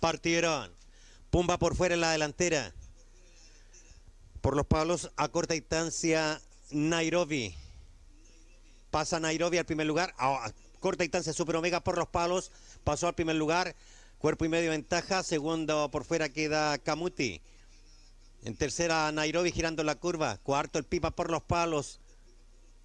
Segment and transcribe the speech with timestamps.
[0.00, 0.70] Partieron.
[1.30, 2.72] Pumba por fuera en la delantera.
[4.40, 7.54] Por los palos a corta distancia Nairobi.
[8.90, 10.14] Pasa Nairobi al primer lugar.
[10.18, 12.52] A corta distancia Super Omega por los palos.
[12.84, 13.74] Pasó al primer lugar.
[14.18, 15.22] Cuerpo y medio ventaja.
[15.22, 17.40] Segundo por fuera queda Kamuti.
[18.44, 20.38] En tercera Nairobi girando la curva.
[20.38, 22.00] Cuarto el Pipa por los palos.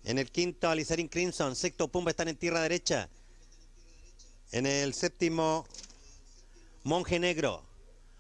[0.04, 1.56] En el quinto Alizarín Crimson.
[1.56, 3.10] Sexto Pumba están en tierra derecha.
[4.52, 5.66] En el séptimo
[6.84, 7.64] Monje Negro.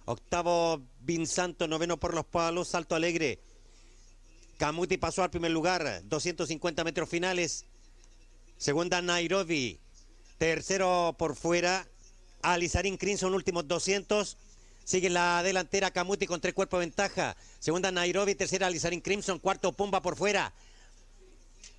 [0.06, 3.40] Octavo Vinsanto, noveno por los palos, Salto Alegre.
[4.58, 7.66] Camuti pasó al primer lugar, 250 metros finales.
[8.58, 9.80] Segunda Nairobi.
[10.38, 11.88] Tercero por fuera,
[12.42, 14.38] Alizarín Crimson, últimos 200.
[14.84, 17.36] Sigue la delantera Camuti con tres cuerpos de ventaja.
[17.60, 20.54] Segunda Nairobi, tercera Alizarín Crimson, cuarto Pumba por fuera.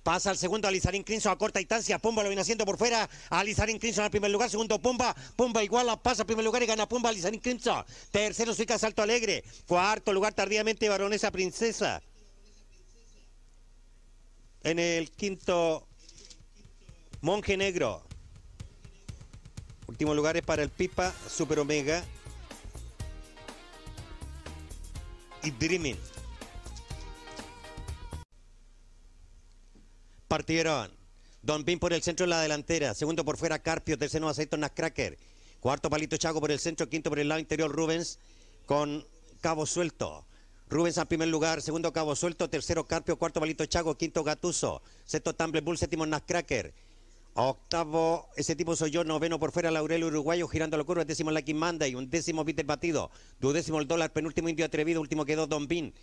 [0.03, 1.97] Pasa al segundo Alizarín Crimson a corta distancia.
[1.97, 3.09] Pumba lo viene haciendo por fuera.
[3.29, 4.49] Alizarín Crimson al primer lugar.
[4.49, 5.15] Segundo Pumba.
[5.37, 5.95] Pumba iguala.
[5.95, 7.85] Pasa al primer lugar y gana Pumba Alizarín Crimson.
[8.11, 9.45] Tercero Suica Salto Alegre.
[9.65, 12.01] Cuarto lugar tardíamente Baronesa Princesa.
[14.63, 15.87] En el quinto
[17.21, 18.03] Monje Negro.
[19.87, 22.03] Último lugar es para el Pipa Super Omega.
[25.43, 26.12] Y Dreaming.
[30.33, 30.89] Partieron.
[31.43, 32.95] Don Pin por el centro en la delantera.
[32.95, 33.99] Segundo por fuera Carpio.
[33.99, 35.15] Tercero Aceito Cracker.
[35.59, 36.89] Cuarto Palito Chaco por el centro.
[36.89, 38.17] Quinto por el lado interior Rubens
[38.65, 39.05] con
[39.41, 40.25] Cabo Suelto.
[40.71, 45.35] Rubens en primer lugar, segundo Cabo Suelto, tercero Carpio, cuarto Palito Chaco, quinto Gatuso, sexto
[45.35, 46.73] Tumble Bull, séptimo Cracker.
[47.35, 51.53] Octavo, ese tipo soy yo, noveno por fuera, Laurel Uruguayo, girando la curva, décimo Lucky
[51.53, 55.93] Monday, un décimo Peter Batido, duodécimo el dólar, penúltimo Indio Atrevido, último quedó Don Bin.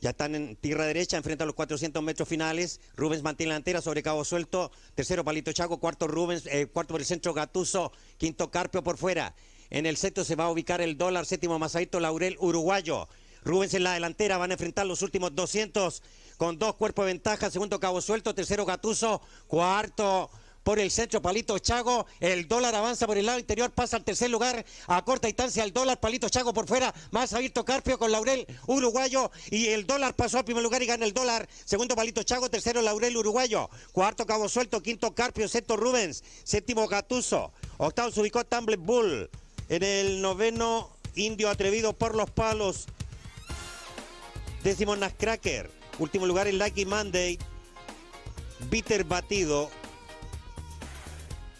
[0.00, 2.80] Ya están en tierra derecha, enfrenta a los 400 metros finales.
[2.96, 4.70] Rubens mantiene la delantera sobre Cabo Suelto.
[4.94, 5.78] Tercero, Palito Chaco.
[5.78, 6.46] Cuarto, Rubens.
[6.46, 7.92] Eh, cuarto por el centro, Gatuso.
[8.18, 9.34] Quinto, Carpio por fuera.
[9.70, 11.26] En el sexto se va a ubicar el dólar.
[11.26, 13.08] Séptimo, Masaito Laurel, uruguayo.
[13.44, 14.36] Rubens en la delantera.
[14.36, 16.02] Van a enfrentar los últimos 200
[16.36, 17.50] con dos cuerpos de ventaja.
[17.50, 18.34] Segundo, Cabo Suelto.
[18.34, 19.22] Tercero, Gatuso.
[19.46, 20.30] Cuarto,
[20.64, 22.06] por el centro, Palito Chago.
[22.18, 24.64] El dólar avanza por el lado interior, pasa al tercer lugar.
[24.88, 26.92] A corta distancia el dólar, Palito Chago por fuera.
[27.12, 29.30] Más abierto Carpio con Laurel Uruguayo.
[29.50, 31.48] Y el dólar pasó al primer lugar y gana el dólar.
[31.64, 32.48] Segundo, Palito Chago.
[32.48, 33.68] Tercero, Laurel Uruguayo.
[33.92, 34.82] Cuarto, Cabo Suelto.
[34.82, 35.46] Quinto, Carpio.
[35.48, 36.24] Sexto, Rubens.
[36.42, 37.52] Séptimo, Gatuso.
[37.76, 39.30] Octavo se ubicó Tumble Bull.
[39.68, 42.86] En el noveno, Indio Atrevido por los palos.
[44.62, 45.70] Décimo, Nascracker.
[45.98, 47.38] Último lugar, el Lucky Monday.
[48.70, 49.70] Bitter Batido.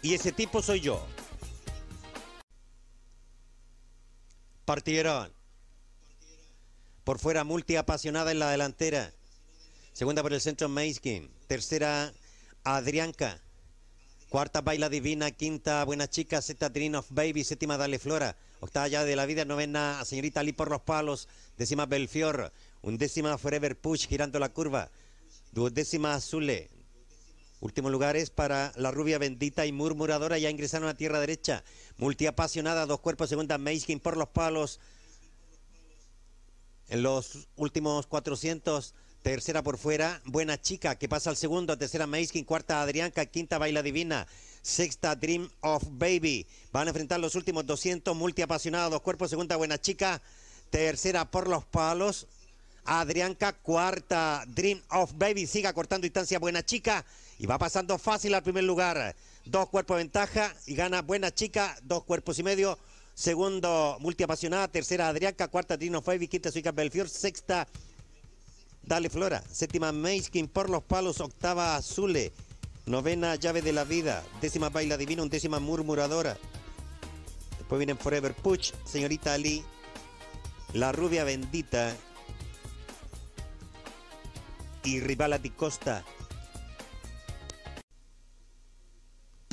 [0.05, 1.03] Y ese tipo soy yo.
[4.63, 5.33] Partieron.
[7.03, 9.11] Por fuera, multi apasionada en la delantera.
[9.93, 11.31] Segunda por el centro, Maiskin.
[11.47, 12.13] Tercera,
[12.63, 13.41] Adrianca.
[14.29, 15.31] Cuarta, Baila Divina.
[15.31, 16.39] Quinta, Buena Chica.
[16.39, 17.43] Sexta, Dream of Baby.
[17.43, 18.37] Séptima, Dale Flora.
[18.59, 19.43] Octava, Ya de la Vida.
[19.43, 21.27] Novena, Señorita Ali por los palos.
[21.57, 22.53] Décima, Belfior.
[22.83, 24.91] Undécima, Forever Push, girando la curva.
[25.51, 26.74] Duodécima, Azule.
[27.61, 30.37] Último lugar es para la rubia bendita y murmuradora.
[30.37, 31.63] Ya ingresaron a tierra derecha.
[31.97, 33.29] Multiapasionada, dos cuerpos.
[33.29, 34.79] Segunda, Meiskin por los palos.
[36.89, 38.93] En los últimos 400,
[39.23, 40.21] tercera por fuera.
[40.25, 41.77] Buena chica que pasa al segundo.
[41.77, 42.43] Tercera, Meiskin.
[42.43, 43.25] Cuarta, Adrianca.
[43.25, 44.27] Quinta, Baila Divina.
[44.61, 46.45] Sexta, Dream of Baby.
[46.71, 48.15] Van a enfrentar los últimos 200.
[48.15, 49.29] Multiapasionada, dos cuerpos.
[49.29, 50.21] Segunda, Buena chica.
[50.69, 52.27] Tercera, por los palos.
[52.83, 55.47] Adrianca, cuarta, Dream of Baby.
[55.47, 57.05] Siga cortando distancia, Buena chica.
[57.37, 59.15] Y va pasando fácil al primer lugar.
[59.45, 62.79] Dos cuerpos de ventaja y gana Buena Chica, dos cuerpos y medio.
[63.13, 64.67] Segundo, Multiapasionada.
[64.67, 65.47] Tercera, Adriaca.
[65.47, 66.27] Cuarta, Trino Fabi.
[66.27, 67.09] Quinta, Suica Belfior.
[67.09, 67.67] Sexta,
[68.83, 69.43] Dale Flora.
[69.51, 71.19] Séptima, Meiskin por los palos.
[71.19, 72.33] Octava, Azule.
[72.85, 74.23] Novena, Llave de la Vida.
[74.41, 75.23] Décima, Baila Divina.
[75.23, 76.37] Undécima, Murmuradora.
[77.57, 79.63] Después vienen Forever Puch, Señorita Ali.
[80.73, 81.95] La Rubia Bendita.
[84.83, 86.03] Y Rivala di Costa.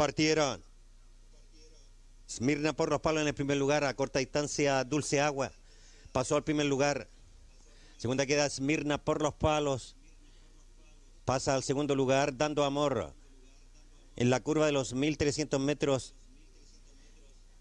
[0.02, 0.60] Partieron.
[2.28, 5.52] Smirna por los palos en el primer lugar, a corta distancia Dulce Agua.
[6.10, 7.06] Pasó al primer lugar.
[7.99, 9.94] Segunda queda Smirna por los palos.
[11.25, 13.14] Pasa al segundo lugar, dando amor.
[14.16, 16.16] En la curva de los 1300 metros,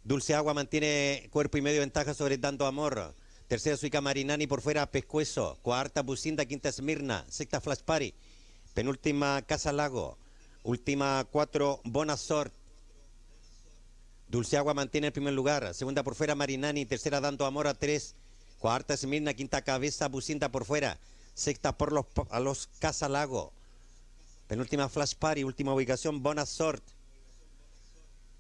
[0.03, 3.13] Dulce Agua mantiene cuerpo y medio ventaja sobre Dando Amor.
[3.49, 5.59] Tercera Suica Marinani por fuera, Pescuezo.
[5.61, 7.23] Cuarta Bucinda, quinta Smirna.
[7.29, 8.15] Sexta Flash Party.
[8.73, 10.17] Penúltima Casa Lago.
[10.63, 12.53] Última cuatro, Bonasort.
[14.27, 15.73] Dulce Agua mantiene el primer lugar.
[15.73, 16.85] Segunda por fuera, Marinani.
[16.85, 18.15] Tercera, Dando Amor a tres.
[18.59, 19.33] Cuarta, Smirna.
[19.33, 20.99] Quinta, Cabeza, Bucinda por fuera.
[21.33, 23.51] Sexta, por los, a los Casalago.
[24.47, 25.43] Penúltima, Flash Party.
[25.43, 26.83] Última ubicación, Bonasort.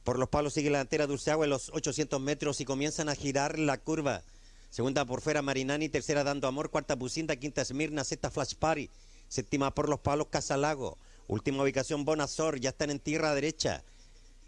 [0.03, 3.15] Por los palos sigue la delantera Dulce Agua en los 800 metros y comienzan a
[3.15, 4.23] girar la curva.
[4.69, 8.89] Segunda por fuera Marinani, tercera Dando Amor, cuarta Bucinda, quinta Esmirna, sexta Flash Party,
[9.27, 10.97] séptima por los palos Casalago.
[11.27, 13.83] Última ubicación Bonazor, ya están en tierra derecha.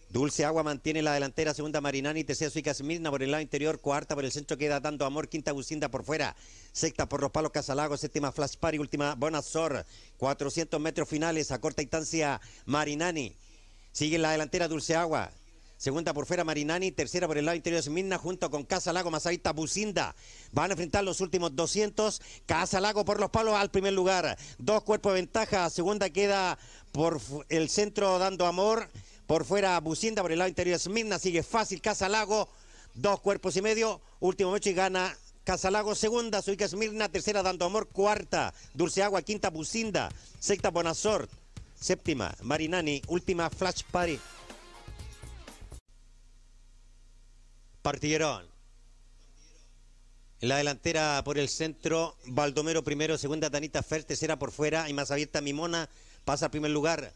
[0.10, 4.14] Dulce Agua mantiene la delantera, segunda Marinani, tercera Suica Esmirna por el lado interior, cuarta
[4.14, 6.36] por el centro queda Dando Amor, quinta Bucinda por fuera,
[6.72, 9.86] sexta por los palos Casalago, séptima Flash Party, última Bonazor.
[10.18, 13.36] 400 metros finales a corta distancia Marinani.
[13.92, 15.32] Sigue la delantera Dulce Agua.
[15.78, 19.12] Segunda por fuera Marinani, tercera por el lado interior de Esmirna, junto con Casa Lago,
[19.12, 20.16] Mazarita, Bucinda.
[20.52, 22.22] Van a enfrentar los últimos 200.
[22.46, 24.38] Casa Lago por los palos al primer lugar.
[24.58, 25.70] Dos cuerpos de ventaja.
[25.70, 26.58] Segunda queda
[26.92, 28.90] por el centro dando amor.
[29.28, 31.20] Por fuera Bucinda, por el lado interior de Esmirna.
[31.20, 32.50] Sigue fácil Casa Lago.
[32.94, 34.02] Dos cuerpos y medio.
[34.20, 39.50] Último mecho y gana Casalago, segunda, Suica Esmirna, tercera Dando Amor, cuarta, Dulce Agua, quinta
[39.50, 40.10] Bucinda,
[40.40, 41.28] sexta Bonazor,
[41.76, 44.18] séptima Marinani, última Flash Party.
[47.84, 48.46] Partieron.
[50.40, 54.94] En la delantera por el centro, Baldomero primero, segunda Tanita Fer, tercera por fuera y
[54.94, 55.90] más abierta Mimona,
[56.24, 57.12] pasa al primer lugar.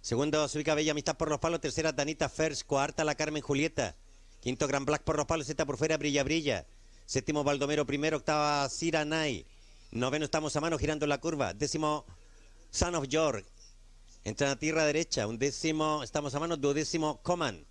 [0.00, 3.94] Segunda se Bella Amistad por los palos, tercera Tanita Fers, cuarta la Carmen Julieta,
[4.40, 6.64] quinto Gran Black por los palos, sexta por fuera Brilla Brilla,
[7.04, 9.44] séptimo Baldomero primero, octava Sira Nay,
[9.90, 12.06] noveno estamos a mano girando la curva, décimo
[12.70, 13.44] Son of York,
[14.24, 17.66] entra a tierra derecha, un décimo estamos a mano, duodécimo Coman.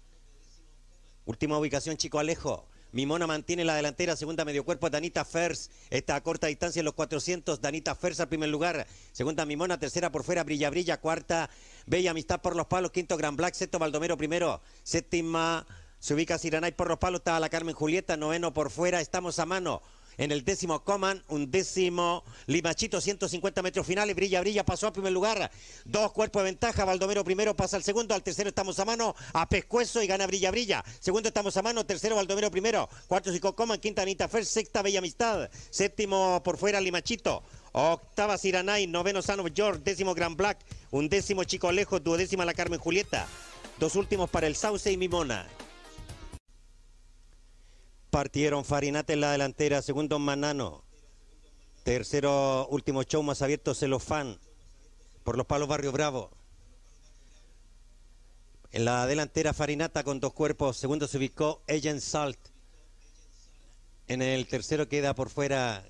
[1.29, 2.65] Última ubicación, Chico Alejo.
[2.91, 5.69] Mimona mantiene la delantera, segunda medio cuerpo, Danita Fers.
[5.91, 7.61] Está a corta distancia en los 400.
[7.61, 8.87] Danita Fers al primer lugar.
[9.11, 10.99] Segunda Mimona, tercera por fuera, Brilla Brilla.
[10.99, 11.51] Cuarta,
[11.85, 12.89] Bella Amistad por los palos.
[12.89, 13.53] Quinto, Gran Black.
[13.53, 14.59] Sexto, Baldomero primero.
[14.81, 15.67] Séptima,
[15.99, 17.19] se ubica Siranay por los palos.
[17.19, 18.17] Está la Carmen Julieta.
[18.17, 18.99] Noveno por fuera.
[18.99, 19.83] Estamos a mano.
[20.19, 25.13] En el décimo Coman, un décimo Limachito, 150 metros finales, brilla, brilla, pasó a primer
[25.13, 25.49] lugar.
[25.85, 29.47] Dos cuerpos de ventaja, Baldomero primero pasa al segundo, al tercero estamos a mano, a
[29.47, 30.83] Pescuezo y gana brilla, brilla.
[30.99, 34.99] Segundo estamos a mano, tercero Baldomero primero, cuarto Zico Coman, quinta Anita Fer, sexta Bella
[34.99, 37.41] Amistad, séptimo por fuera Limachito.
[37.71, 40.59] Octava Siranay, noveno San George, décimo Gran Black,
[40.91, 43.25] un décimo Chico Lejos, duodécima la Carmen Julieta.
[43.79, 45.47] Dos últimos para el Sauce y Mimona.
[48.09, 50.83] Partieron Farinate en la delantera, segundo Manano.
[51.83, 54.39] Tercero, último show más abierto, Celofán.
[55.23, 56.31] Por los palos Barrio Bravo.
[58.71, 60.77] En la delantera Farinata con dos cuerpos.
[60.77, 62.39] Segundo se ubicó Agent Salt.
[64.07, 65.85] En el tercero queda por fuera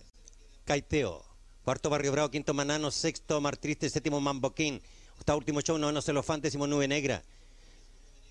[0.65, 1.23] Caiteo.
[1.63, 4.81] Cuarto Barrio Bravo, quinto Manano, sexto Mar Triste, séptimo Mamboquín.
[5.17, 7.23] Octavo último show, noveno Celofán, décimo Nube Negra.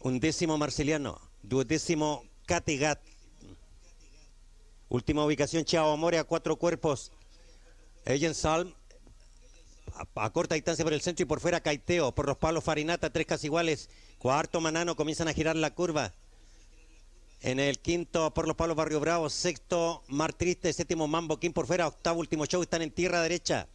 [0.01, 1.21] Undécimo Marceliano.
[1.43, 3.01] Duodécimo Categat.
[4.89, 7.13] Última ubicación, Chao Amore a cuatro cuerpos.
[8.07, 8.73] Ellen Salm
[10.15, 12.15] a, corta distancia por el centro y por fuera Caiteo.
[12.15, 13.91] Por los palos Farinata, tres casi iguales.
[14.19, 16.15] Cuarto Manano, comienzan a girar la curva.
[17.41, 19.29] En el quinto por los palos Barrio Bravo.
[19.29, 20.73] Sexto Mar Triste.
[20.73, 21.87] Séptimo Mambo King por fuera.
[21.87, 22.63] Octavo último show.
[22.63, 23.69] Están en tierra derecha.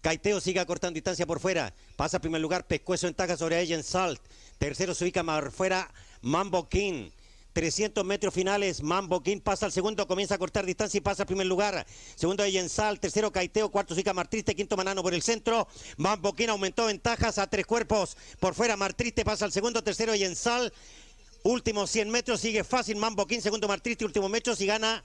[0.00, 1.74] Caiteo sigue acortando distancia por fuera.
[1.96, 2.66] Pasa a primer lugar.
[2.66, 4.20] Pescuezo en taja sobre Ellen Salt.
[4.58, 7.10] Tercero se ubica más fuera Mambo King.
[7.52, 11.26] 300 metros finales, Mambo King pasa al segundo, comienza a cortar distancia y pasa al
[11.26, 11.86] primer lugar.
[12.14, 15.68] Segundo Yensal, tercero Caiteo, cuarto Zika Martriste, quinto Manano por el centro.
[15.96, 18.16] Mambo King aumentó ventajas a tres cuerpos.
[18.40, 20.72] Por fuera Martriste pasa al segundo, tercero Yensal.
[21.44, 25.04] Último 100 metros, sigue fácil Mambo King, segundo Martriste, último metro y gana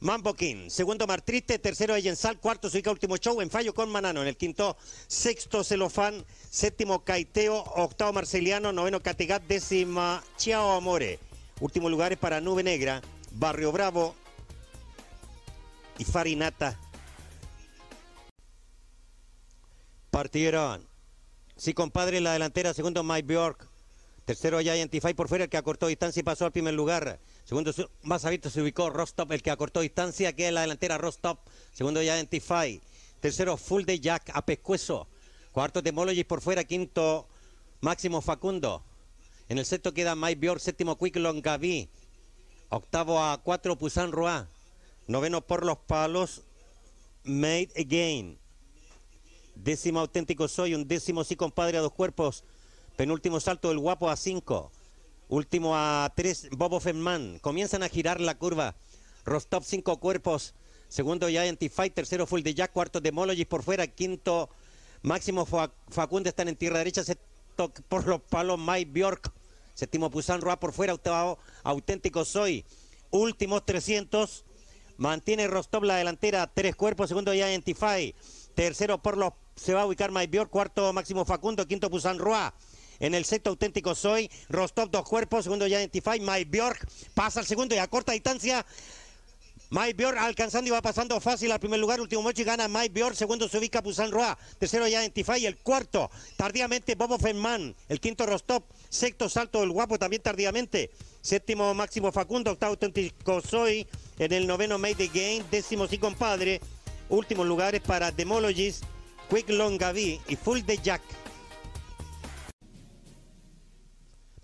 [0.00, 0.68] Mambo King.
[0.68, 4.20] Segundo Martriste, tercero Yensal, cuarto Zika, último show en fallo con Manano.
[4.22, 11.27] En el quinto, sexto Celofán, séptimo Caiteo, octavo Marceliano, noveno Categat, décima Chiao Amore.
[11.60, 14.14] Últimos lugares para Nube Negra, Barrio Bravo
[15.98, 16.78] y Farinata.
[20.10, 20.86] Partieron.
[21.56, 23.68] Sí, compadre, en la delantera, segundo Mike Bjork.
[24.24, 27.18] Tercero Giantify por fuera, el que acortó distancia y pasó al primer lugar.
[27.44, 27.72] Segundo,
[28.02, 31.40] más abierto se ubicó Rostop, el que acortó distancia, queda en la delantera Rostop.
[31.72, 32.80] Segundo Giantify.
[33.20, 35.08] Tercero Full de Jack a Pescuezo.
[35.50, 36.62] Cuarto Demologist por fuera.
[36.62, 37.26] Quinto
[37.80, 38.84] Máximo Facundo.
[39.48, 41.88] En el sexto queda Mike Bjork, séptimo Quick Longaví.
[42.68, 44.46] Octavo a cuatro Pusan Roa.
[45.06, 46.42] Noveno por los palos
[47.24, 48.38] Made Again.
[49.54, 52.44] Décimo auténtico soy, un décimo sí compadre a dos cuerpos.
[52.96, 54.70] Penúltimo salto del guapo a cinco.
[55.28, 57.38] Último a tres Bobo Fenman.
[57.38, 58.76] Comienzan a girar la curva.
[59.24, 60.54] Rostov cinco cuerpos.
[60.88, 61.94] Segundo Giant Fight.
[61.94, 62.72] Tercero Full de Jack.
[62.72, 63.86] Cuarto Demologist por fuera.
[63.86, 64.50] Quinto
[65.00, 67.02] Máximo Facundo están en tierra derecha.
[67.66, 69.32] Por los palos Mike Bjork.
[69.74, 70.94] Séptimo Pusan Roa por fuera.
[70.94, 72.64] Octavo auténtico soy.
[73.10, 74.44] Últimos 300.
[74.96, 76.46] Mantiene Rostov la delantera.
[76.46, 77.08] Tres cuerpos.
[77.08, 77.66] Segundo Giant
[78.54, 82.54] Tercero por los se va a ubicar Mike Bjork, cuarto Máximo Facundo, quinto Pusan Roa.
[83.00, 84.30] En el sexto auténtico soy.
[84.48, 85.44] Rostov dos cuerpos.
[85.44, 86.20] Segundo ya Identify.
[86.20, 88.64] My Bjork pasa al segundo y a corta distancia.
[89.70, 92.00] Mike Bjork alcanzando y va pasando fácil al primer lugar.
[92.00, 93.14] Último mocho y gana Mike Bjork.
[93.14, 94.38] Segundo se ubica Busan Roa.
[94.58, 95.44] Tercero ya Identify.
[95.44, 97.74] El cuarto tardíamente Bobo Fenman.
[97.88, 98.64] El quinto Rostov.
[98.88, 100.90] Sexto Salto del Guapo también tardíamente.
[101.20, 102.52] Séptimo Máximo Facundo.
[102.52, 103.86] Octavo auténtico Soy.
[104.18, 105.44] En el noveno Made the Game.
[105.50, 106.60] Décimo sí compadre.
[107.10, 108.84] Últimos lugares para Demologist.
[109.28, 111.02] Quick Long Gavi y Full de Jack.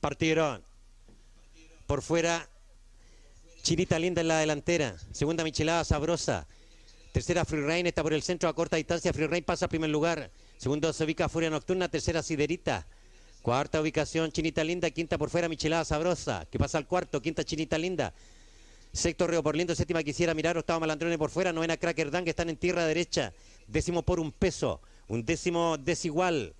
[0.00, 0.62] Partieron.
[1.87, 2.47] Por fuera,
[3.64, 4.94] Chinita Linda en la delantera.
[5.11, 6.47] Segunda Michelada Sabrosa.
[7.12, 9.11] Tercera Free Rain está por el centro a corta distancia.
[9.11, 10.30] Free Rain pasa a primer lugar.
[10.59, 11.88] Segundo se ubica Furia Nocturna.
[11.88, 12.87] Tercera Siderita.
[13.40, 14.90] Cuarta ubicación Chinita Linda.
[14.90, 16.47] Quinta por fuera Michelada Sabrosa.
[16.50, 17.23] Que pasa al cuarto.
[17.23, 18.12] Quinta Chinita Linda.
[18.92, 19.75] Sexto Río por Lindo.
[19.75, 20.59] Séptima Quisiera Mirar.
[20.59, 21.50] Octavo Malandrone por fuera.
[21.50, 23.33] Novena Cracker Dan que están en tierra derecha.
[23.66, 24.83] Décimo por un peso.
[25.09, 26.52] Un décimo desigual.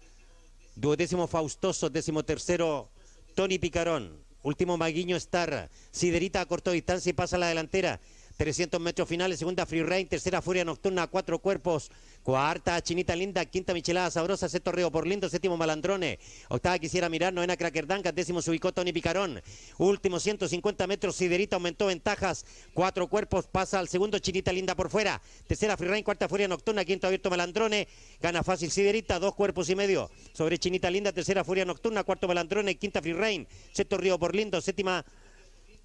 [0.75, 1.90] Duodécimo Faustoso.
[1.90, 2.88] Décimo tercero
[3.34, 4.24] Tony Picarón.
[4.44, 5.70] Último Maguiño Star.
[5.90, 7.98] Siderita a corta distancia y pasa a la delantera.
[8.36, 11.90] 300 metros finales, segunda Free Rain, tercera Furia Nocturna, cuatro cuerpos,
[12.24, 17.32] cuarta Chinita Linda, quinta Michelada Sabrosa, sexto Río por Lindo, séptimo Malandrone, octava Quisiera Mirar,
[17.32, 19.40] novena Crackerdanga, décimo se ubicó Tony Picarón,
[19.78, 25.22] último 150 metros, Siderita aumentó ventajas, cuatro cuerpos, pasa al segundo Chinita Linda por fuera,
[25.46, 27.86] tercera Free Rain, cuarta Furia Nocturna, quinto abierto Malandrone,
[28.20, 32.74] gana fácil Siderita, dos cuerpos y medio, sobre Chinita Linda, tercera Furia Nocturna, cuarto Malandrone,
[32.74, 35.04] quinta Free Rain, sexto Río por Lindo, séptima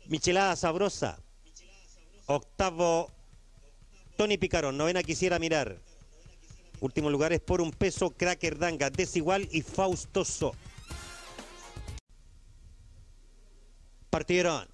[0.07, 1.19] Michelada Sabrosa,
[2.31, 3.09] Octavo,
[4.15, 4.77] Tony Picarón.
[4.77, 5.79] Novena quisiera mirar.
[6.79, 10.53] Último lugar es por un peso, Cracker Danga, desigual y faustoso.
[14.12, 14.67] Partieron.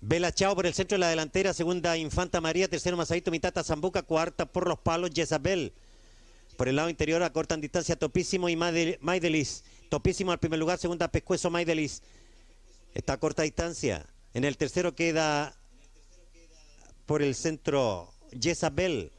[0.00, 4.02] Vela Chao por el centro de la delantera, segunda Infanta María, tercero Masadito Mitata Zambuca,
[4.02, 5.72] cuarta por los palos Jezabel.
[6.56, 9.64] Por el lado interior acortan distancia Topísimo y Maidelis.
[9.88, 12.02] Topísimo al primer lugar, segunda Pescuezo Maidelis.
[12.94, 14.06] Está a corta distancia.
[14.32, 15.58] En el tercero queda
[17.08, 19.10] por el centro Jezabel.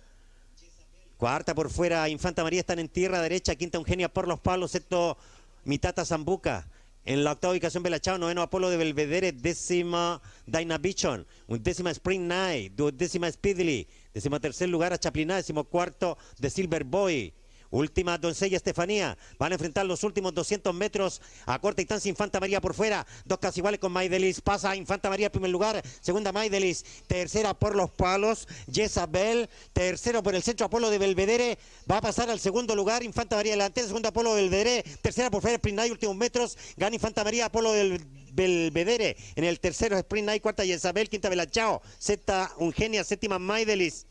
[1.18, 5.18] Cuarta por fuera, Infanta María están en tierra derecha, quinta Eugenia por los palos, sexto
[5.66, 6.70] Mitata Zambuca.
[7.04, 13.32] En la octava ubicación Belachao, noveno Apolo de Belvedere, décima Dynavision, décima Spring Night, décima
[13.32, 17.34] Speedly, décimo tercer lugar a Chapliná, décimo cuarto de Silver Boy.
[17.72, 19.18] Última doncella Estefanía.
[19.38, 22.10] Van a enfrentar los últimos 200 metros a corta distancia.
[22.10, 23.06] Infanta María por fuera.
[23.26, 24.42] Dos casi iguales con Maidelis.
[24.42, 25.82] Pasa Infanta María en primer lugar.
[26.02, 26.84] Segunda Maidelis.
[27.08, 28.48] Tercera por los palos.
[28.72, 29.50] Jezabel.
[29.74, 31.60] Tercero por el centro Apolo de Belvedere.
[31.90, 33.04] Va a pasar al segundo lugar.
[33.04, 33.88] Infanta María delantera.
[33.88, 34.84] Segunda Apolo de Belvedere.
[35.02, 35.80] Tercera por fuera Sprint.
[35.92, 36.58] Últimos metros.
[36.76, 39.16] Gana Infanta María Apolo del Belvedere.
[39.36, 40.42] En el tercero Sprint Night.
[40.42, 41.08] Cuarta Jezabel.
[41.08, 41.84] Quinta Belachao.
[42.00, 43.04] Sexta Ungenia.
[43.04, 44.08] Séptima Maidelis.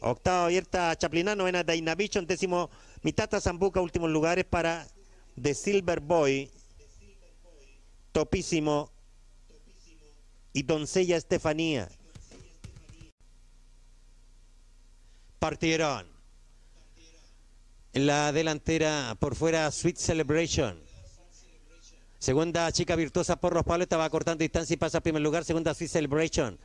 [0.00, 1.42] Octava abierta Chaplinano.
[1.42, 2.26] Novena Dainavichon.
[2.26, 2.70] Décimo
[3.02, 4.86] Mitata Zambuca, últimos lugares para
[5.40, 6.50] The Silver Boy,
[8.12, 8.90] Topísimo
[10.52, 11.88] y Doncella Estefanía.
[15.38, 16.06] Partieron.
[17.92, 20.78] En la delantera, por fuera, Sweet Celebration.
[22.18, 25.44] Segunda, Chica Virtuosa por los palos, estaba cortando distancia y pasa a primer lugar.
[25.44, 26.58] Segunda, Sweet Celebration.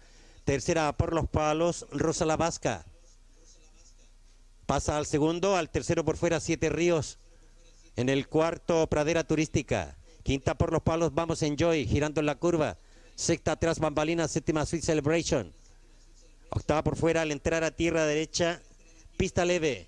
[0.44, 2.86] Tercera, por los palos, Rosa La Vasca.
[4.66, 7.20] Pasa al segundo, al tercero por fuera, Siete Ríos.
[7.96, 9.96] En el cuarto, Pradera Turística.
[10.24, 12.78] Quinta por los palos, vamos Enjoy, girando en la curva.
[13.16, 15.54] Sexta atrás, Bambalina, séptima Sweet Celebration.
[16.50, 18.62] Octava por fuera, al entrar a tierra derecha,
[19.18, 19.88] pista leve.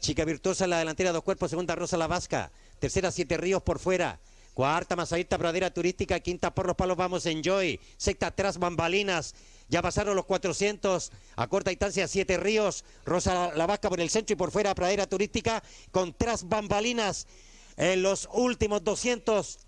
[0.00, 2.52] Chica Virtuosa en la delantera, dos cuerpos, segunda Rosa La Vasca.
[2.78, 4.20] Tercera, Siete Ríos por fuera.
[4.54, 6.20] Cuarta, Masadita, Pradera Turística.
[6.20, 7.80] Quinta por los palos, vamos Enjoy.
[7.96, 9.34] Sexta atrás, Bambalinas.
[9.70, 14.34] Ya pasaron los 400 a corta distancia, Siete Ríos, Rosa La Vasca por el centro
[14.34, 15.62] y por fuera, Pradera Turística,
[15.92, 17.28] con tras bambalinas
[17.76, 19.60] en los últimos 200.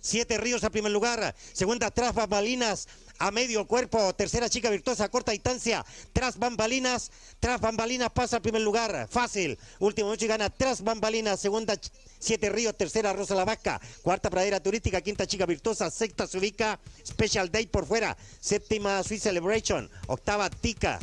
[0.00, 2.88] Siete Ríos a primer lugar, segunda tras bambalinas
[3.22, 8.62] a medio cuerpo, tercera chica virtuosa corta distancia, tras bambalinas, tras bambalinas pasa al primer
[8.62, 11.76] lugar, fácil, último noche gana tras bambalinas, segunda
[12.18, 16.80] Siete Ríos, tercera Rosa La Vasca, cuarta Pradera Turística, quinta Chica Virtuosa, sexta se ubica
[17.06, 20.98] Special Day por fuera, séptima Sweet Celebration, octava Tica,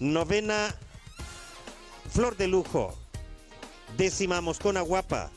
[0.00, 0.74] novena
[2.10, 2.96] Flor de Lujo,
[3.98, 5.30] décima Moscona Guapa,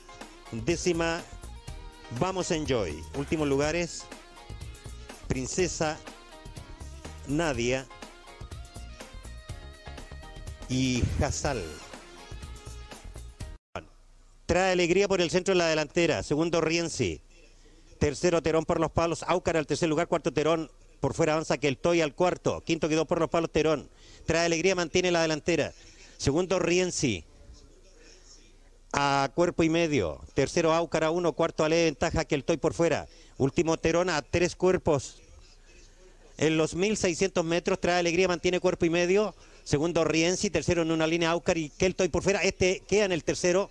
[0.53, 1.21] décima
[2.17, 4.05] Vamos Enjoy, últimos lugares
[5.27, 5.97] Princesa
[7.27, 7.85] Nadia
[10.69, 11.63] y Hazal.
[14.45, 16.23] Trae alegría por el centro de la delantera.
[16.23, 17.21] Segundo Rienzi.
[17.99, 19.23] Tercero Terón por los palos.
[19.27, 20.07] Aucar al tercer lugar.
[20.07, 20.71] Cuarto Terón.
[21.01, 22.61] Por fuera avanza que el Toy al cuarto.
[22.61, 23.89] Quinto quedó por los palos Terón.
[24.25, 25.73] Trae alegría, mantiene la delantera.
[26.17, 27.25] Segundo Rienzi.
[28.93, 30.21] a cuerpo y medio.
[30.33, 33.07] Tercero Aucar a uno, cuarto Ale ventaja que el Toy por fuera.
[33.37, 35.21] Último Terón a tres cuerpos.
[36.37, 39.35] En los 1600 metros trae alegría, mantiene cuerpo y medio.
[39.63, 42.41] Segundo Rienzi, tercero en una línea Aucar y Keltoy por fuera.
[42.43, 43.69] Este queda en el tercero.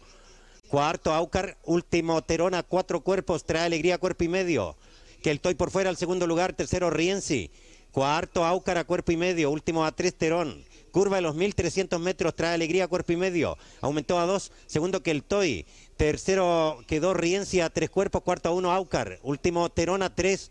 [0.68, 4.76] Cuarto Aucar, último Terón a cuatro cuerpos, trae alegría, cuerpo y medio.
[5.23, 7.50] Keltoy por fuera al segundo lugar, tercero Rienzi.
[7.92, 10.64] Cuarto Aucar a cuerpo y medio, último a tres Terón.
[10.90, 13.58] Curva de los 1300 metros, trae alegría, cuerpo y medio.
[13.80, 15.66] Aumentó a dos, segundo Keltoy.
[15.96, 19.18] Tercero quedó Rienzi a tres cuerpos, cuarto a uno Aucar.
[19.22, 20.50] Último Terón a tres.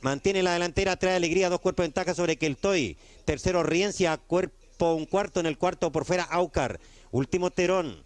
[0.00, 2.96] Mantiene la delantera, trae alegría, dos cuerpos de ventaja sobre Keltoy.
[3.24, 6.80] Tercero Riencia, cuerpo, un cuarto en el cuarto por fuera Aucar.
[7.12, 8.02] Último Terón.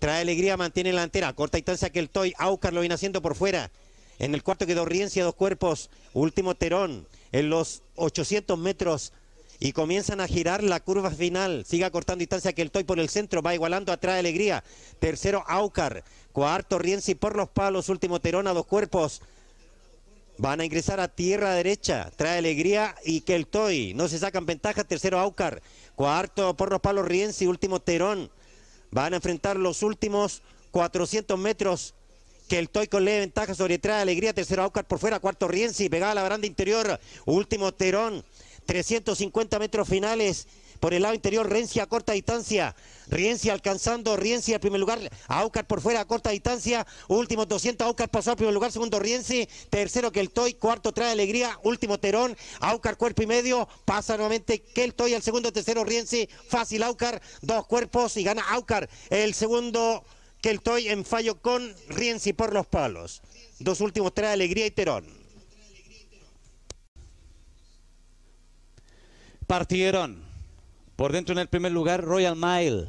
[0.00, 1.32] Trae alegría, mantiene la delantera.
[1.32, 2.34] Corta distancia Keltoy.
[2.38, 3.70] Aucar lo viene haciendo por fuera.
[4.18, 5.90] En el cuarto quedó Riencia, dos cuerpos.
[6.14, 7.06] Último Terón.
[7.30, 9.12] En los 800 metros
[9.60, 11.64] y comienzan a girar la curva final.
[11.66, 14.62] Siga cortando distancia que el Toy por el centro, va igualando atrás Alegría.
[14.98, 19.20] Tercero Aucar, cuarto Rienzi por los palos, último Terón a dos cuerpos.
[20.38, 22.12] Van a ingresar a tierra derecha.
[22.16, 23.92] Trae alegría y que el Toy.
[23.94, 24.84] No se sacan ventaja.
[24.84, 25.60] Tercero Aucar.
[25.96, 27.48] Cuarto por los palos Rienzi.
[27.48, 28.30] Último Terón.
[28.92, 31.94] Van a enfrentar los últimos 400 metros.
[32.48, 34.32] Que el Toy con leve ventaja sobre Trae Alegría.
[34.32, 35.18] Tercero Aucar por fuera.
[35.18, 35.88] Cuarto Rienzi.
[35.88, 37.00] Pegada a la baranda interior.
[37.26, 38.24] Último Terón.
[38.68, 40.46] 350 metros finales.
[40.78, 42.76] Por el lado interior, Rencia a corta distancia.
[43.08, 45.00] Riencia alcanzando, Riencia al primer lugar.
[45.26, 46.86] Aucar por fuera a corta distancia.
[47.08, 48.70] Último 200, Aucar pasó al primer lugar.
[48.70, 49.48] Segundo, Rienzi.
[49.70, 50.52] Tercero, que el Toy.
[50.52, 51.58] Cuarto, trae alegría.
[51.64, 52.36] Último, Terón.
[52.60, 53.66] Aucar cuerpo y medio.
[53.86, 56.28] Pasa nuevamente que el Toy al segundo, tercero, Rienzi.
[56.48, 57.22] Fácil, Aucar.
[57.40, 58.90] Dos cuerpos y gana Aucar.
[59.08, 60.04] El segundo,
[60.42, 63.22] que el Toy en fallo con Rienzi por los palos.
[63.60, 65.17] Dos últimos, trae alegría y Terón.
[69.48, 70.22] Partieron.
[70.94, 72.88] Por dentro en el primer lugar, Royal Mile.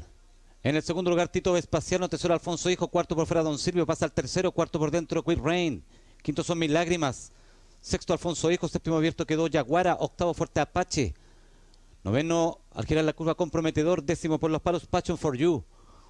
[0.62, 2.10] En el segundo lugar, Tito Vespasiano.
[2.10, 2.90] Tercero, Alfonso Hijo.
[2.90, 3.86] Cuarto por fuera, Don Silvio.
[3.86, 4.52] Pasa al tercero.
[4.52, 5.82] Cuarto por dentro, Quick Rain.
[6.22, 7.32] Quinto son Mis Lágrimas.
[7.80, 8.68] Sexto, Alfonso Hijo.
[8.68, 9.96] Séptimo abierto quedó Yaguara.
[10.02, 11.14] Octavo, Fuerte Apache.
[12.04, 14.04] Noveno, al girar la curva comprometedor.
[14.04, 15.64] Décimo por los palos, Passion for You.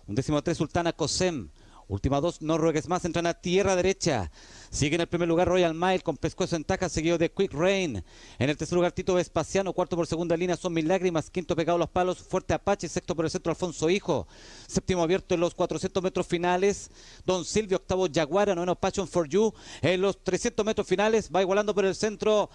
[0.07, 1.49] Un décimo tres, Sultana Cosem.
[1.89, 4.29] Última dos, no ruegues más, entran a tierra derecha.
[4.69, 8.03] Sigue en el primer lugar Royal Mile con pescuezo en taja, seguido de Quick Rain.
[8.37, 11.79] En el tercer lugar Tito Vespasiano, cuarto por segunda línea son Mil Lágrimas, quinto pegado
[11.79, 14.27] los palos, Fuerte Apache, sexto por el centro Alfonso Hijo.
[14.67, 16.91] Séptimo abierto en los 400 metros finales,
[17.25, 19.51] Don Silvio, octavo Jaguara, noveno Passion for You.
[19.81, 22.51] En los 300 metros finales va igualando por el centro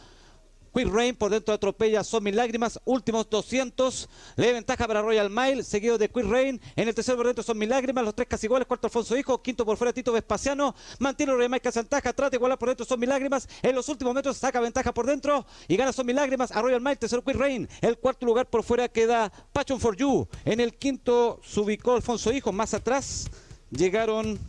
[0.75, 2.81] Quick Rain por dentro de atropella son mil lágrimas.
[2.85, 4.09] Últimos 200.
[4.35, 5.63] Le ventaja para Royal Mile.
[5.63, 6.61] Seguido de Quick Rain.
[6.75, 8.05] En el tercer por dentro son mil lágrimas.
[8.05, 8.67] Los tres casi iguales.
[8.67, 9.41] Cuarto Alfonso Hijo.
[9.41, 10.75] Quinto por fuera Tito Vespasiano.
[10.99, 12.13] Mantiene Royal Mile casi ventaja.
[12.13, 13.49] Trata de igualar por dentro son mil lágrimas.
[13.63, 15.47] En los últimos metros saca ventaja por dentro.
[15.69, 16.97] Y gana son mil lágrimas a Royal Mile.
[16.97, 17.69] Tercero Quick Rain.
[17.81, 20.27] El cuarto lugar por fuera queda Passion for You.
[20.45, 22.51] En el quinto se ubicó Alfonso Hijo.
[22.51, 23.31] Más atrás
[23.71, 24.41] llegaron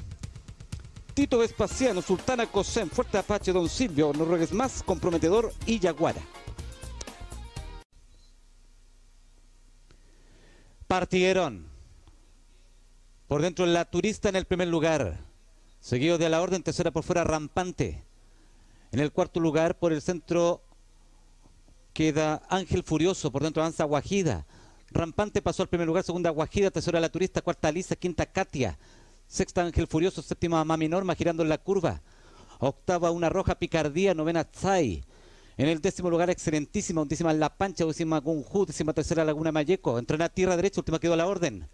[1.15, 6.19] Tito Vespasiano, Sultana Cosén, Fuerte Apache, Don Silvio, Noruegues Más, Comprometedor y Yaguara.
[10.87, 11.67] Partieron.
[13.29, 15.17] Por dentro la turista en el primer lugar.
[15.79, 18.03] Seguido de la orden, tercera por fuera, rampante.
[18.91, 20.63] En el cuarto lugar, por el centro,
[21.93, 23.31] queda Ángel Furioso.
[23.31, 24.45] Por dentro avanza Guajida.
[24.91, 28.77] Rampante pasó al primer lugar, segunda Guajida, tercera la turista, cuarta Lisa, quinta Katia.
[29.27, 32.01] Sexta Ángel Furioso, séptima Mami Norma girando en la curva.
[32.59, 35.03] Octava una roja picardía, novena Tsai.
[35.57, 39.97] En el décimo lugar, excelentísima, undécima La Pancha, décima Gunju, décima tercera Laguna Mayeco.
[39.97, 41.67] Entró en tierra derecha, última quedó la orden.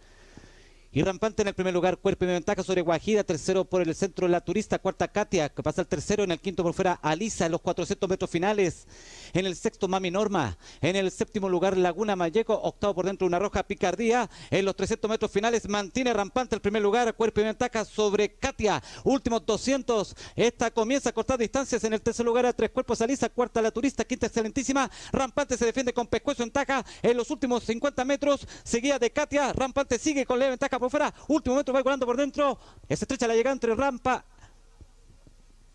[0.93, 4.27] Y rampante en el primer lugar, cuerpo y ventaja sobre Guajira, tercero por el centro
[4.27, 7.53] la turista, cuarta Katia, que pasa el tercero, en el quinto por fuera Alisa, en
[7.53, 8.87] los 400 metros finales,
[9.31, 13.39] en el sexto Mami Norma, en el séptimo lugar Laguna Mayeco, octavo por dentro una
[13.39, 17.85] roja picardía, en los 300 metros finales mantiene rampante el primer lugar, cuerpo y ventaja
[17.85, 22.69] sobre Katia, últimos 200, esta comienza a cortar distancias en el tercer lugar a tres
[22.69, 27.15] cuerpos Alisa, cuarta la turista, quinta excelentísima, rampante se defiende con pescuezo en taja, en
[27.15, 31.13] los últimos 50 metros, seguida de Katia, rampante sigue con leve ventaja por fuera.
[31.27, 32.59] Último momento va volando por dentro.
[32.89, 34.25] Es estrecha la llegada entre Rampa,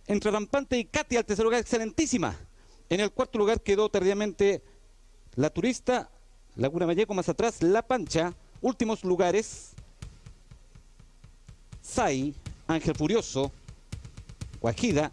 [0.07, 2.37] entre Rampante y Katia, al tercer lugar, excelentísima.
[2.89, 4.63] En el cuarto lugar quedó tardíamente
[5.35, 6.11] la turista,
[6.57, 8.35] Laguna Vallejo, más atrás, La Pancha.
[8.61, 9.73] Últimos lugares,
[11.81, 12.35] Sai,
[12.67, 13.53] Ángel Furioso,
[14.61, 15.11] Guajida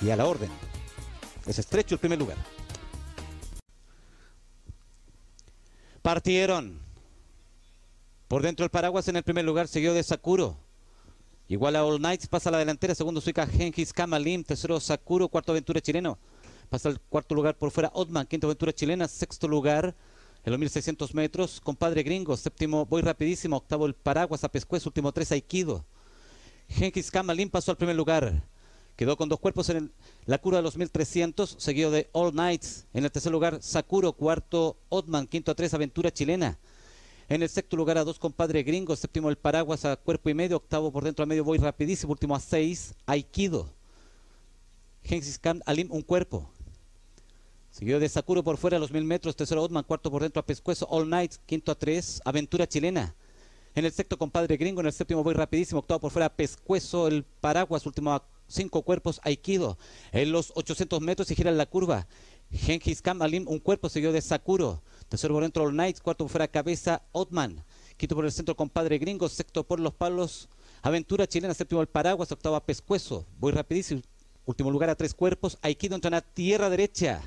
[0.00, 0.50] y a la orden.
[1.46, 2.36] Es estrecho el primer lugar.
[6.02, 6.83] Partieron
[8.34, 10.56] por dentro el paraguas en el primer lugar, seguido de Sakuro.
[11.46, 15.52] Igual a All Knights, pasa a la delantera, segundo Suica Genghis Kamalim, tercero Sakuro, cuarto
[15.52, 16.18] aventura chileno.
[16.68, 19.94] Pasa al cuarto lugar por fuera Otman, quinto aventura chilena, sexto lugar
[20.44, 21.60] en los 1600 metros.
[21.60, 23.56] Compadre Gringo, séptimo, voy rapidísimo.
[23.56, 25.84] Octavo, el Paraguas a Pescuez, último tres, Aikido.
[26.68, 28.42] Genghis Kamalin pasó al primer lugar.
[28.96, 29.92] Quedó con dos cuerpos en
[30.26, 32.86] la curva de los 1300, seguido de All Nights.
[32.94, 34.12] En el tercer lugar, Sakuro.
[34.12, 35.28] Cuarto, Otman.
[35.28, 36.58] Quinto a tres, Aventura Chilena.
[37.28, 38.94] En el sexto lugar a dos, compadre gringo.
[38.94, 40.58] Séptimo, el Paraguas a cuerpo y medio.
[40.58, 42.12] Octavo por dentro a medio, voy rapidísimo.
[42.12, 43.70] Último a seis, Aikido.
[45.02, 46.50] Genghis Khan Alim, un cuerpo.
[47.70, 49.34] Seguido de Sakuro por fuera a los mil metros.
[49.36, 49.84] Tercero, Otman.
[49.84, 50.86] Cuarto por dentro a Pescuezo.
[50.90, 51.40] All Nights.
[51.46, 53.14] Quinto a tres, Aventura Chilena.
[53.74, 54.80] En el sexto, compadre gringo.
[54.80, 55.80] En el séptimo, voy rapidísimo.
[55.80, 57.08] Octavo por fuera, Pescuezo.
[57.08, 59.78] El Paraguas, último a cinco cuerpos Aikido.
[60.12, 62.06] En los 800 metros se gira la curva.
[62.52, 64.82] Genghis Khan Alim, un cuerpo seguido de Sakuro.
[65.14, 66.00] Tercero por dentro, All Knights.
[66.00, 67.62] Cuarto por fuera, cabeza, Otman.
[67.96, 69.28] Quinto por el centro, compadre gringo.
[69.28, 70.48] Sexto por los palos,
[70.82, 71.54] Aventura chilena.
[71.54, 72.32] Séptimo, el Paraguas.
[72.32, 73.24] Octavo, Pescuezo.
[73.38, 74.02] Voy rapidísimo.
[74.44, 75.56] Último lugar a tres cuerpos.
[75.62, 77.22] Aikido entra a tierra derecha.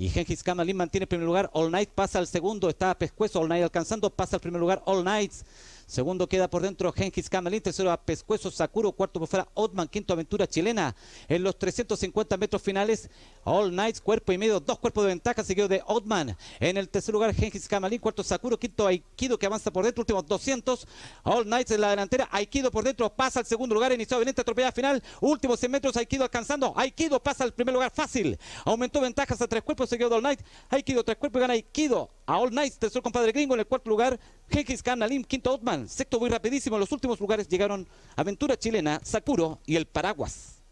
[0.00, 1.50] Y Genghis Khan mantiene primer lugar.
[1.52, 2.70] All Night pasa al segundo.
[2.70, 3.38] Está Pescuezo.
[3.38, 4.08] All Night alcanzando.
[4.08, 4.82] Pasa al primer lugar.
[4.86, 5.44] All Nights.
[5.90, 10.12] Segundo queda por dentro Genghis Kamalin, tercero a Pescuezo Sakuro, cuarto por fuera Otman, quinto
[10.12, 10.94] aventura chilena.
[11.26, 13.10] En los 350 metros finales,
[13.42, 16.36] All Nights, cuerpo y medio, dos cuerpos de ventaja, seguido de Otman.
[16.60, 20.24] En el tercer lugar, Genghis Kamalin, cuarto Sakuro, quinto Aikido que avanza por dentro, últimos
[20.28, 20.86] 200.
[21.24, 24.70] All Nights en la delantera, Aikido por dentro, pasa al segundo lugar, inició evidente atropellada
[24.70, 29.48] final, últimos 100 metros, Aikido alcanzando, Aikido pasa al primer lugar fácil, aumentó ventajas a
[29.48, 33.02] tres cuerpos, seguido de All Night, Aikido tres cuerpos gana Aikido a All Nights, tercer
[33.02, 36.80] compadre gringo en el cuarto lugar, Genghis Khan Alim, quinto Otman, sexto muy rapidísimo, en
[36.80, 40.62] los últimos lugares llegaron Aventura Chilena, Sakuro y el Paraguas.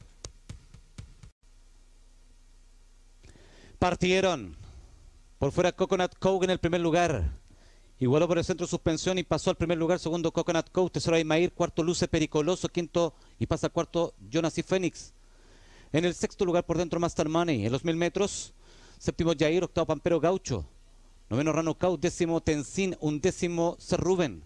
[3.78, 4.57] Partieron
[5.38, 7.38] por fuera Coconut Cove en el primer lugar.
[8.00, 11.52] Igualó por el centro suspensión y pasó al primer lugar, segundo Coconut Cove, tercero Aymair,
[11.52, 15.12] cuarto Luce Pericoloso, quinto y pasa cuarto Jonas y Fénix.
[15.92, 18.52] En el sexto lugar por dentro Master Money, en los mil metros,
[18.98, 20.66] séptimo Jair, octavo Pampero Gaucho,
[21.30, 24.42] Noveno Rano Cau, décimo Tenzin, undécimo Ser Rubén.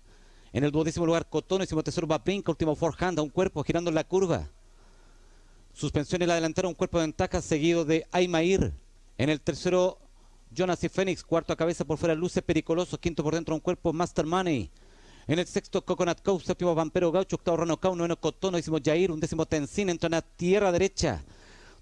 [0.52, 3.94] En el duodécimo lugar Cotón, décimo tercero Babrinca, último Forehand, a un cuerpo girando en
[3.94, 4.50] la curva.
[5.72, 8.74] Suspensión en la delantera, un cuerpo de ventaja seguido de Aymair.
[9.16, 9.98] En el tercero
[10.54, 13.92] Jonas y Fénix, cuarto a cabeza por fuera Luce Pericoloso, quinto por dentro un cuerpo
[13.92, 14.70] Master Money.
[15.28, 19.10] En el sexto Coconut Cow, séptimo Vampero Gaucho, octavo Rano Cau, noveno Cotón, décimo Jair,
[19.12, 21.22] undécimo Tenzin, entra en la tierra derecha.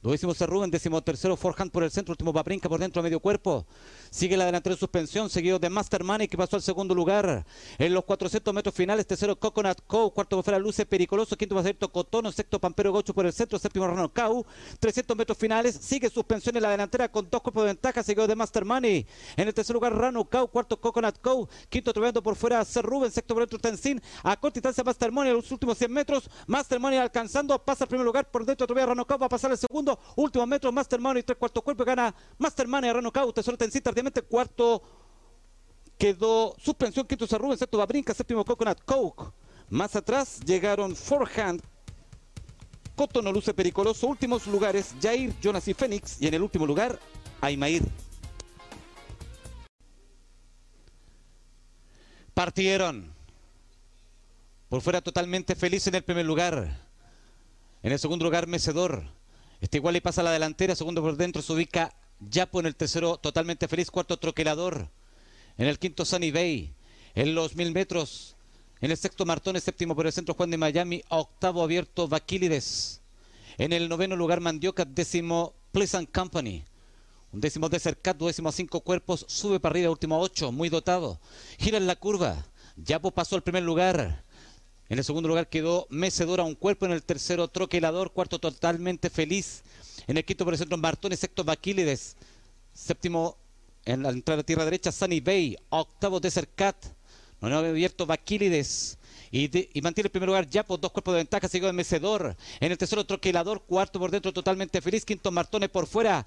[0.03, 3.67] Duodécimo Rubén, décimo tercero Forehand por el centro, último Babrinca por dentro medio cuerpo.
[4.11, 7.45] Sigue la delantera de suspensión, seguido de Master Money que pasó al segundo lugar.
[7.77, 11.65] En los 400 metros finales, tercero Coconut Cow, cuarto fuera Luce Pericoloso, quinto va a
[11.65, 14.47] ser Cotono, sexto Pampero Gocho por el centro, séptimo Rano Cau.
[14.79, 18.35] 300 metros finales, sigue suspensión en la delantera con dos cuerpos de ventaja, seguido de
[18.35, 19.07] Master Money.
[19.37, 23.35] En el tercer lugar Rano cuarto Coconut Cow, quinto atropellando por fuera Ser Rubén, sexto
[23.35, 24.01] por dentro Tenzin.
[24.23, 26.31] A corta distancia Master Money en los últimos 100 metros.
[26.47, 29.59] Master Money alcanzando, pasa al primer lugar por dentro atropella Rano va a pasar al
[29.59, 33.57] segundo, último metro Master Money, tres cuartos cuerpo, gana Master Money a Rano Cau, tercero
[33.57, 34.83] Tenzin, tardíamente cuarto
[36.01, 39.33] quedó suspensión, quinto Rubén, sexto Babrinca, séptimo Coconut Coke.
[39.69, 41.63] Más atrás llegaron Forehand,
[42.97, 46.99] Cotono, Luce Pericoloso, últimos lugares, Jair, Jonas y Fénix, y en el último lugar,
[47.41, 47.83] Aymair.
[52.33, 53.13] Partieron.
[54.71, 56.89] Por fuera totalmente feliz en el primer lugar.
[57.83, 59.05] En el segundo lugar, Mecedor.
[59.61, 62.77] Este igual y pasa a la delantera, segundo por dentro se ubica Yapo en el
[62.77, 64.89] tercero, totalmente feliz, cuarto Troquelador.
[65.59, 66.75] En el quinto Sunny Bay.
[67.15, 68.37] En los mil metros.
[68.81, 73.03] En el sexto Martones, séptimo por el centro Juan de Miami, octavo abierto Vaquílides.
[73.59, 76.65] En el noveno lugar Mandioca, décimo Pleasant Company.
[77.33, 81.21] Un décimo Desercat, décimo a cinco cuerpos, sube para arriba, último a ocho, muy dotado.
[81.59, 82.47] Gira en la curva.
[82.77, 84.25] Yapo pasó al primer lugar.
[84.91, 86.85] En el segundo lugar quedó Mecedora, un cuerpo.
[86.85, 88.13] En el tercero, Troquelador.
[88.13, 89.63] Cuarto, totalmente feliz.
[90.09, 91.21] En el quinto por el centro, Martones.
[91.21, 92.17] Sexto, Baquílides.
[92.75, 93.37] Séptimo,
[93.85, 95.57] en la entrada a tierra derecha, Sunny Bay.
[95.69, 96.77] Octavo, Desert Cat.
[97.41, 98.99] No había abierto, Baquílides.
[99.31, 102.37] Y, de, y, mantiene el primer lugar Yapo, dos cuerpos de ventaja, seguido de Mecedor.
[102.59, 103.63] En el tercero, Troquelador.
[103.63, 105.05] Cuarto por dentro, totalmente feliz.
[105.05, 106.27] Quinto, Martones por fuera.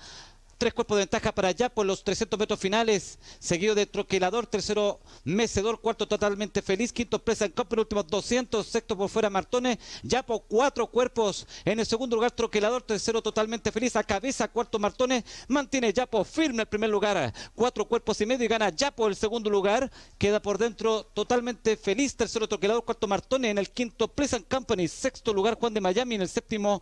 [0.58, 5.00] Tres cuerpos de ventaja para Yapo en los 300 metros finales, seguido de Troquelador, tercero
[5.24, 10.40] Mecedor, cuarto totalmente feliz, quinto Presa en Copa, últimos 200, sexto por fuera Martone, Yapo
[10.42, 15.92] cuatro cuerpos, en el segundo lugar Troquelador, tercero totalmente feliz, a cabeza cuarto Martone, mantiene
[15.92, 19.92] Yapo firme el primer lugar, cuatro cuerpos y medio y gana Yapo el segundo lugar,
[20.18, 25.34] queda por dentro totalmente feliz, tercero Troquelador, cuarto Martone, en el quinto Pleasant Company, sexto
[25.34, 26.82] lugar Juan de Miami, en el séptimo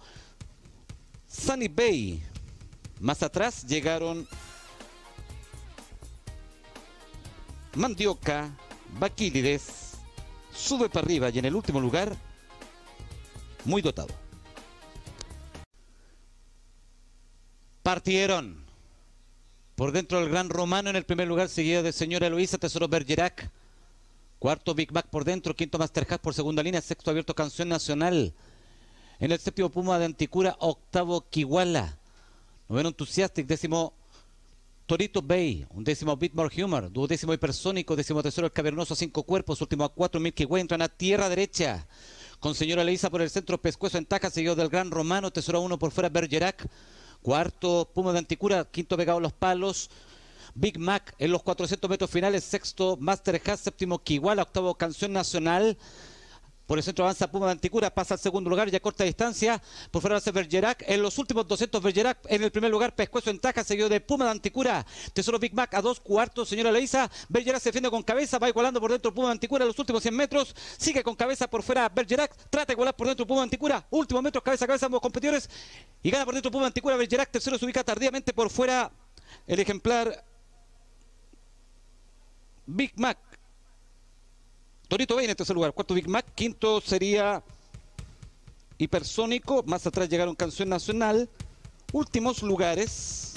[1.28, 2.31] Sunny Bay.
[3.02, 4.28] Más atrás llegaron
[7.74, 8.56] Mandioca,
[9.00, 9.94] Baquílides,
[10.54, 12.16] sube para arriba y en el último lugar,
[13.66, 14.10] muy dotado.
[17.82, 18.64] Partieron
[19.76, 23.50] Por dentro del Gran Romano en el primer lugar, seguido de Señora Luisa, Tesoro Bergerac.
[24.38, 28.36] Cuarto Big Mac por dentro, quinto Master por segunda línea, sexto abierto Canción Nacional.
[29.20, 31.98] En el séptimo Puma de Anticura, octavo Kiwala.
[32.72, 33.92] Noveno Enthusiastic, décimo
[34.86, 39.84] Torito Bay, un décimo Bitmore Humor, duodécimo Hipersónico, décimo tercero El Cavernoso, cinco cuerpos, último
[39.84, 41.86] a cuatro Milky Way, entran a tierra derecha.
[42.40, 45.78] Con señora Leisa por el centro, Pescuezo en taja, seguido del Gran Romano, Tesoro uno
[45.78, 46.66] por fuera Bergerac.
[47.22, 49.90] Cuarto Puma de Anticura, quinto Pegado los Palos.
[50.56, 55.78] Big Mac en los 400 metros finales, sexto Master Hass, séptimo Kiwala, octavo Canción Nacional.
[56.72, 59.62] Por el centro avanza Puma de Anticura, pasa al segundo lugar y a corta distancia.
[59.92, 60.86] Por fuera hace Bergerac.
[60.88, 62.20] En los últimos 200 Bergerac.
[62.30, 64.86] En el primer lugar Pescuezo en taja, seguido de Puma de Anticura.
[65.12, 66.48] Tesoro Big Mac a dos cuartos.
[66.48, 67.12] Señora Leisa.
[67.28, 68.40] Bergerac se defiende con cabeza.
[68.40, 69.66] Va igualando por dentro Puma Anticura.
[69.66, 70.56] En los últimos 100 metros.
[70.78, 72.34] Sigue con cabeza por fuera Bergerac.
[72.50, 73.86] Trata de igualar por dentro Puma Anticura.
[73.90, 75.50] Últimos metros, cabeza a cabeza ambos competidores.
[76.02, 76.96] Y gana por dentro Puma Anticura.
[76.96, 77.32] Bergerac.
[77.32, 78.90] Tercero se ubica tardíamente por fuera
[79.46, 80.24] el ejemplar
[82.66, 83.31] Big Mac.
[84.92, 85.72] Torito Bay en tercer lugar.
[85.72, 86.26] Cuarto Big Mac.
[86.36, 87.42] Quinto sería
[88.78, 89.64] Hipersónico.
[89.64, 91.30] Más atrás llegaron Canción Nacional.
[91.94, 93.36] Últimos lugares.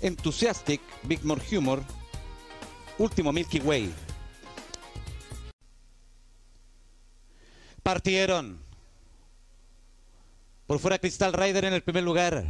[0.00, 1.82] Enthusiastic, Big More Humor.
[2.98, 3.92] Último Milky Way.
[7.82, 8.60] Partieron.
[10.68, 12.44] Por fuera Crystal Rider en el primer lugar.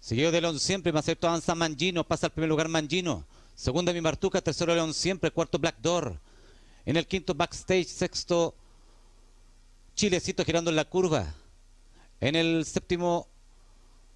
[0.00, 3.26] Seguido de León siempre, más cierto avanza Mangino, pasa al primer lugar Mangino.
[3.56, 6.20] Segunda mi Martuca, tercero León siempre, cuarto Black Door.
[6.84, 8.54] En el quinto backstage, sexto
[9.94, 11.34] Chilecito girando en la curva.
[12.20, 13.26] En el séptimo,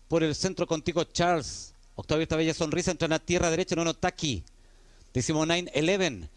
[0.08, 1.74] por el centro contigo Charles.
[1.94, 4.44] Octavio esta bella sonrisa, entra en la tierra derecha, no Taki.
[5.14, 6.28] Décimo 9-11.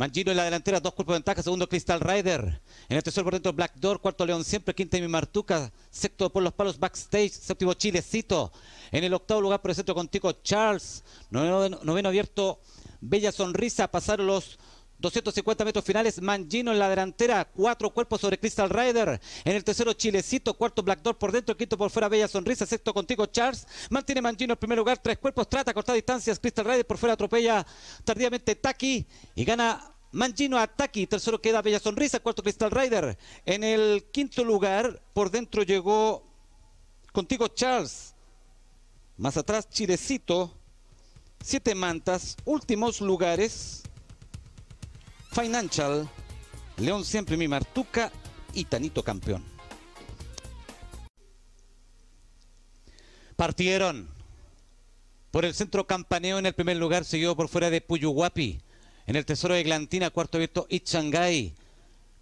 [0.00, 2.62] Mangino en la delantera, dos cuerpos de ventaja, segundo Crystal Rider.
[2.88, 6.42] En el tercer por dentro Black Door, cuarto León siempre, quinta mi Martuca, sexto por
[6.42, 8.50] los palos backstage, séptimo Chilecito.
[8.92, 11.04] En el octavo lugar por el centro contigo Charles.
[11.28, 12.60] Noveno, noveno abierto,
[13.02, 14.58] Bella Sonrisa, pasaron los
[15.00, 19.20] 250 metros finales, Mangino en la delantera, cuatro cuerpos sobre Crystal Rider.
[19.44, 22.92] En el tercero, Chilecito, cuarto Black Door por dentro, quinto por fuera, Bella Sonrisa, sexto
[22.92, 23.66] contigo Charles.
[23.88, 27.14] Mantiene Mangino en primer lugar, tres cuerpos, trata a cortar distancias, Crystal Rider por fuera
[27.14, 27.66] atropella
[28.04, 31.06] tardíamente Taki y gana Mangino a Taki.
[31.06, 33.16] Tercero queda Bella Sonrisa, cuarto Crystal Rider.
[33.46, 36.24] En el quinto lugar, por dentro llegó
[37.12, 38.14] contigo Charles.
[39.16, 40.56] Más atrás, Chilecito.
[41.42, 43.82] Siete mantas, últimos lugares.
[45.30, 46.08] Financial,
[46.76, 48.10] León siempre mi Martuca
[48.52, 49.44] y Tanito campeón.
[53.36, 54.08] Partieron
[55.30, 58.60] por el centro Campaneo en el primer lugar, seguido por fuera de Puyuhuapi.
[59.06, 61.54] En el tesoro de Glantina, cuarto abierto Ichangai.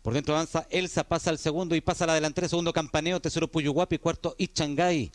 [0.02, 3.48] Por dentro avanza Elsa, pasa al segundo y pasa a la delantera, segundo Campaneo, tercero
[3.48, 5.10] Puyuhuapi, cuarto Ichangai.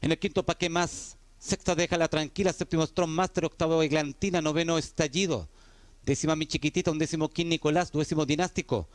[0.00, 5.48] En el quinto Paque Más, sexta Déjala Tranquila, séptimo Strong Master, octavo Eglantina, noveno Estallido.
[6.06, 8.88] Décima mi chiquitita, un décimo King Nicolás, duodécimo dinástico.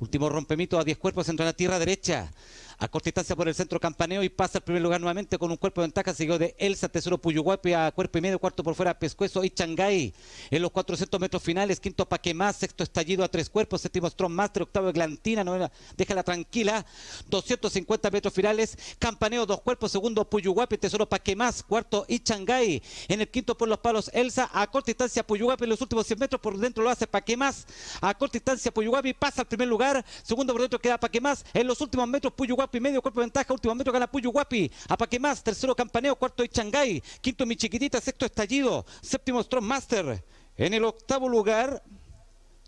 [0.00, 2.32] Último rompemito a 10 cuerpos, entra en la tierra derecha.
[2.78, 5.56] A corta distancia por el centro campaneo y pasa al primer lugar nuevamente con un
[5.56, 8.98] cuerpo de ventaja, seguido de Elsa, Tesoro Puyuhuapi a cuerpo y medio, cuarto por fuera
[8.98, 10.12] Pescuezo y Changay.
[10.50, 14.64] En los 400 metros finales, quinto Paquemás, sexto Estallido a tres cuerpos, séptimo Strong Master,
[14.64, 16.84] octavo Glantina, novena, déjala tranquila.
[17.30, 22.82] 250 metros finales, campaneo, dos cuerpos, segundo Puyuhuapi, Tesoro Paquemás, cuarto y Changay.
[23.08, 26.18] En el quinto por los palos Elsa, a corta distancia Puyuhuapi en los últimos 100
[26.18, 27.66] metros, por dentro lo hace Paquemás.
[28.02, 31.42] A corta distancia Puyuhuapi pasa al primer lugar, segundo por dentro queda Paquemás.
[31.54, 34.70] En los últimos metros Puyuhuapi y medio cuerpo de ventaja, último metro gana Puyo Guapi,
[34.88, 40.24] a más, tercero Campaneo, cuarto Changay, quinto Mi Chiquitita, sexto Estallido, séptimo Strong Master.
[40.56, 41.82] En el octavo lugar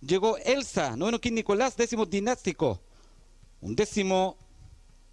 [0.00, 2.80] llegó Elsa, noveno King Nicolás, décimo Dinástico,
[3.60, 4.36] un décimo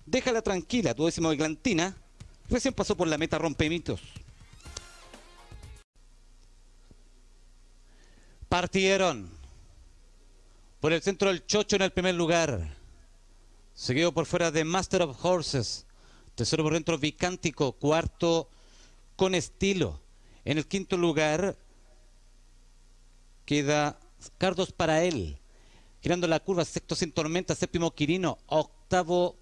[0.05, 1.95] Déjala Tranquila, tu décimo de Glantina,
[2.49, 4.01] recién pasó por la meta Rompemitos.
[8.47, 9.29] Partieron
[10.79, 12.74] por el centro del Chocho en el primer lugar.
[13.75, 15.85] Seguido por fuera de Master of Horses.
[16.33, 17.73] Tercero por dentro Vicántico.
[17.73, 18.49] Cuarto
[19.17, 19.99] con estilo.
[20.45, 21.57] En el quinto lugar
[23.45, 23.99] queda
[24.37, 25.37] Cardos para él.
[26.01, 29.35] Girando la curva, sexto sin tormenta, séptimo Quirino, octavo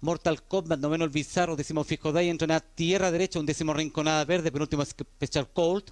[0.00, 4.24] Mortal Kombat, noveno el Bizarro, décimo Fijo Day, entra en tierra derecha, un décimo Rinconada
[4.24, 5.84] Verde, penúltimo Special Cold,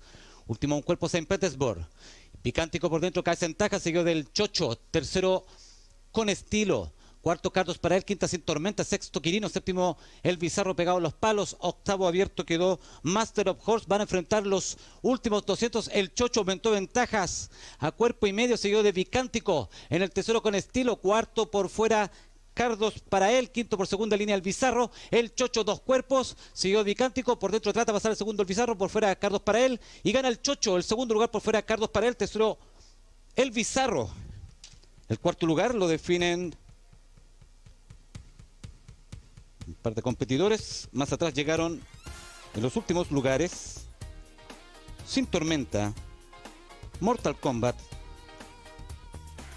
[0.46, 1.86] último un cuerpo Saint Petersburg.
[2.40, 5.44] Picántico por dentro, cae en taja, seguido del Chocho, tercero
[6.10, 6.92] con estilo.
[7.22, 11.14] Cuarto Carlos para él, quinta sin tormenta, sexto Quirino, séptimo El Bizarro pegado a los
[11.14, 16.40] palos, octavo abierto quedó Master of Horse, van a enfrentar los últimos 200, el Chocho
[16.40, 21.48] aumentó ventajas a cuerpo y medio, seguido de Vicántico en el Tesoro con estilo, cuarto
[21.48, 22.10] por fuera
[22.54, 27.38] Cardos para él, quinto por segunda línea el Bizarro, el Chocho dos cuerpos, siguió Vicántico,
[27.38, 30.10] por dentro trata de pasar el segundo el Bizarro, por fuera Cardos para él, y
[30.10, 32.58] gana el Chocho, el segundo lugar por fuera Cardos para él, tercero
[33.36, 34.10] el Bizarro.
[35.08, 36.56] El cuarto lugar lo definen
[39.80, 41.80] un competidores, más atrás llegaron
[42.54, 43.86] en los últimos lugares
[45.06, 45.92] Sin Tormenta,
[47.00, 47.76] Mortal Kombat,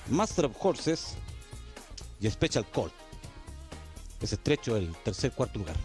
[0.10, 1.16] Master of Horses,
[2.20, 2.92] y Special Call.
[4.22, 5.76] Es estrecho el tercer cuarto lugar.